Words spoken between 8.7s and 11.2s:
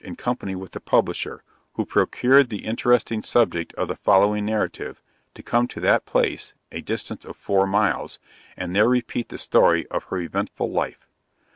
there repeat the story of her eventful life.